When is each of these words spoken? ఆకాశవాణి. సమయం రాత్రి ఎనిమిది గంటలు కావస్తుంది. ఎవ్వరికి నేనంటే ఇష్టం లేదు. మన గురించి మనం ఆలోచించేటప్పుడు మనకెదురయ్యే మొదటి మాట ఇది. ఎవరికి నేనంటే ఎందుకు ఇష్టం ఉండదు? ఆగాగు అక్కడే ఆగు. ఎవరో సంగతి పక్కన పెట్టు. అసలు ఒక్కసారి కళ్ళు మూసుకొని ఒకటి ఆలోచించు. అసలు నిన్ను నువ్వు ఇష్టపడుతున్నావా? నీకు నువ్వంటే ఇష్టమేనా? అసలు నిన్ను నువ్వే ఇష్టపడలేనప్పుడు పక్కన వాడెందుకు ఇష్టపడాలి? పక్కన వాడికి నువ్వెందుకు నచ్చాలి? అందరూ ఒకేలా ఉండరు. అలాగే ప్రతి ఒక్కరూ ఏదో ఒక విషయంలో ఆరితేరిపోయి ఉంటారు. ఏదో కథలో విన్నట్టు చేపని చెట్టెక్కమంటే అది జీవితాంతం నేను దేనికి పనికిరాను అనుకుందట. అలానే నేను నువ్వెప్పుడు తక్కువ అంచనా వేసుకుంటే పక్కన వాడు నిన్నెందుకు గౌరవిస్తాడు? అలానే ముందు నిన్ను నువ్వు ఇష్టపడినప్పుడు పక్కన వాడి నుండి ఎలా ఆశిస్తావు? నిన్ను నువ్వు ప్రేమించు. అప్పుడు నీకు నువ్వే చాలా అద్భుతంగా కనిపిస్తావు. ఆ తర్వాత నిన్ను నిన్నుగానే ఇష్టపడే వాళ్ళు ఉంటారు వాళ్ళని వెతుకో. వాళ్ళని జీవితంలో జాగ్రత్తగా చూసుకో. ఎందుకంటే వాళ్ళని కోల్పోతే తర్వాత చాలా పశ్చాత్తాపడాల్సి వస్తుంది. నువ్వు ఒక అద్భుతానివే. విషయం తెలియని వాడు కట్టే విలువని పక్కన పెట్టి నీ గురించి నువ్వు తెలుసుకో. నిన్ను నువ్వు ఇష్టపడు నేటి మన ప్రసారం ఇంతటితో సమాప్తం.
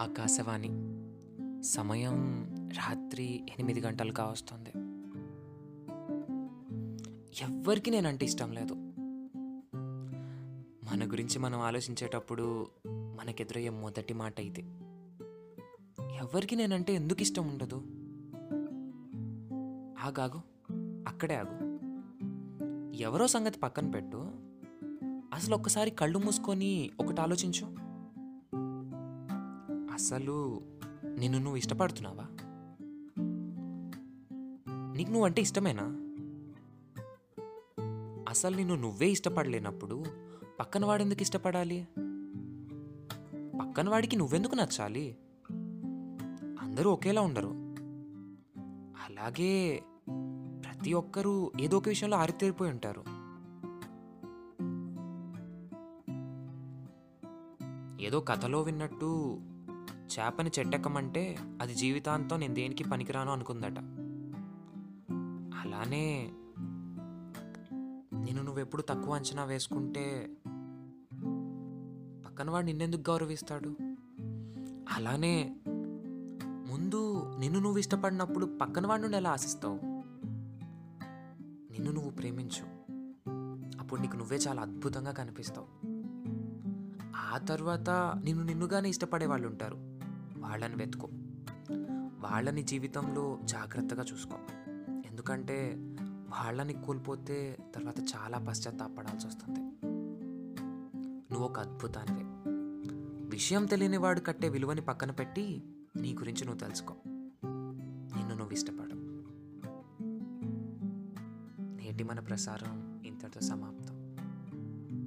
ఆకాశవాణి. 0.00 0.68
సమయం 1.62 2.44
రాత్రి 2.70 3.34
ఎనిమిది 3.34 3.80
గంటలు 3.80 4.12
కావస్తుంది. 4.12 4.70
ఎవ్వరికి 7.42 7.90
నేనంటే 7.90 8.26
ఇష్టం 8.26 8.52
లేదు. 8.52 8.74
మన 10.84 11.10
గురించి 11.12 11.38
మనం 11.38 11.60
ఆలోచించేటప్పుడు 11.60 12.66
మనకెదురయ్యే 12.88 13.70
మొదటి 13.70 14.14
మాట 14.14 14.40
ఇది. 14.40 14.60
ఎవరికి 16.16 16.56
నేనంటే 16.56 16.94
ఎందుకు 16.94 17.22
ఇష్టం 17.22 17.48
ఉండదు? 17.48 17.76
ఆగాగు 20.04 20.42
అక్కడే 21.08 21.34
ఆగు. 21.34 21.78
ఎవరో 22.94 23.26
సంగతి 23.26 23.58
పక్కన 23.58 23.90
పెట్టు. 23.90 24.30
అసలు 25.34 25.54
ఒక్కసారి 25.54 25.90
కళ్ళు 25.90 26.18
మూసుకొని 26.18 26.90
ఒకటి 27.00 27.20
ఆలోచించు. 27.20 27.83
అసలు 29.94 30.60
నిన్ను 31.18 31.38
నువ్వు 31.38 31.56
ఇష్టపడుతున్నావా? 31.56 32.26
నీకు 34.96 35.10
నువ్వంటే 35.10 35.42
ఇష్టమేనా? 35.42 35.82
అసలు 38.28 38.56
నిన్ను 38.56 38.74
నువ్వే 38.74 39.08
ఇష్టపడలేనప్పుడు 39.08 40.04
పక్కన 40.60 40.84
వాడెందుకు 40.84 41.22
ఇష్టపడాలి? 41.22 41.88
పక్కన 43.60 43.88
వాడికి 43.88 44.16
నువ్వెందుకు 44.16 44.54
నచ్చాలి? 44.54 45.16
అందరూ 46.62 46.90
ఒకేలా 46.90 47.22
ఉండరు. 47.22 47.48
అలాగే 49.06 49.82
ప్రతి 50.64 50.92
ఒక్కరూ 50.92 51.52
ఏదో 51.60 51.76
ఒక 51.76 51.88
విషయంలో 51.88 52.16
ఆరితేరిపోయి 52.16 52.70
ఉంటారు. 52.70 53.04
ఏదో 58.02 58.20
కథలో 58.20 58.62
విన్నట్టు 58.62 59.40
చేపని 60.18 60.50
చెట్టెక్కమంటే 60.58 61.36
అది 61.62 61.74
జీవితాంతం 61.74 62.40
నేను 62.40 62.54
దేనికి 62.54 62.84
పనికిరాను 62.84 63.32
అనుకుందట. 63.32 63.78
అలానే 65.58 66.30
నేను 68.12 68.42
నువ్వెప్పుడు 68.42 68.82
తక్కువ 68.82 69.14
అంచనా 69.14 69.44
వేసుకుంటే 69.44 70.30
పక్కన 72.26 72.50
వాడు 72.50 72.66
నిన్నెందుకు 72.66 73.10
గౌరవిస్తాడు? 73.10 73.76
అలానే 74.92 75.56
ముందు 76.66 77.32
నిన్ను 77.38 77.60
నువ్వు 77.60 77.78
ఇష్టపడినప్పుడు 77.78 78.58
పక్కన 78.62 78.86
వాడి 78.86 79.02
నుండి 79.02 79.16
ఎలా 79.16 79.30
ఆశిస్తావు? 79.30 79.80
నిన్ను 81.72 81.90
నువ్వు 81.90 82.10
ప్రేమించు. 82.10 82.84
అప్పుడు 83.80 84.00
నీకు 84.00 84.16
నువ్వే 84.16 84.36
చాలా 84.36 84.62
అద్భుతంగా 84.62 85.12
కనిపిస్తావు. 85.12 85.86
ఆ 87.34 87.38
తర్వాత 87.38 87.90
నిన్ను 88.24 88.44
నిన్నుగానే 88.44 88.88
ఇష్టపడే 88.88 89.26
వాళ్ళు 89.26 89.48
ఉంటారు 89.48 89.93
వాళ్ళని 90.54 90.74
వెతుకో. 90.76 91.08
వాళ్ళని 92.18 92.62
జీవితంలో 92.62 93.38
జాగ్రత్తగా 93.44 94.02
చూసుకో. 94.02 94.38
ఎందుకంటే 95.06 95.74
వాళ్ళని 96.02 96.72
కోల్పోతే 96.72 97.58
తర్వాత 97.74 98.00
చాలా 98.00 98.38
పశ్చాత్తాపడాల్సి 98.38 99.26
వస్తుంది. 99.26 99.60
నువ్వు 101.32 101.44
ఒక 101.44 101.58
అద్భుతానివే. 101.58 102.22
విషయం 103.30 103.66
తెలియని 103.66 103.96
వాడు 103.96 104.20
కట్టే 104.20 104.48
విలువని 104.48 104.80
పక్కన 104.80 105.10
పెట్టి 105.10 105.62
నీ 105.96 106.14
గురించి 106.14 106.44
నువ్వు 106.44 106.60
తెలుసుకో. 106.60 106.94
నిన్ను 108.16 108.34
నువ్వు 108.34 108.52
ఇష్టపడు 108.52 108.94
నేటి 111.82 112.04
మన 112.04 112.20
ప్రసారం 112.20 113.02
ఇంతటితో 113.06 113.40
సమాప్తం. 113.40 113.93